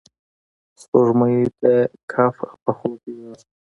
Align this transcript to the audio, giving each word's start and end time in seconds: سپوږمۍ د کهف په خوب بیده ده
سپوږمۍ 0.81 1.35
د 1.61 1.63
کهف 2.11 2.35
په 2.63 2.71
خوب 2.77 2.93
بیده 3.03 3.25
ده 3.39 3.43